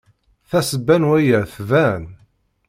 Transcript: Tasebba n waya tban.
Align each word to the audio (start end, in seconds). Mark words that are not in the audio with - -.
Tasebba 0.49 0.95
n 1.01 1.07
waya 1.09 1.39
tban. 1.53 2.03